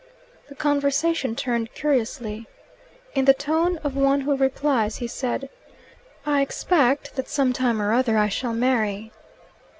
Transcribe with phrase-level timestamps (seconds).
[0.49, 2.47] The conversation turned curiously.
[3.13, 5.47] In the tone of one who replies, he said,
[6.25, 9.11] "I expect that some time or other I shall marry."